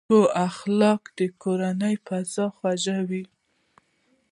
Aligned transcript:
ښه 0.09 0.19
اخلاق 0.47 1.01
د 1.17 1.19
کورنۍ 1.43 1.95
فضا 2.05 2.45
خوږوي. 2.55 3.23